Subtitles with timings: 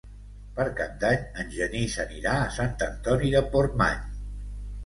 [0.53, 4.05] Per Cap d'Any en Genís anirà a Sant Antoni de Portmany.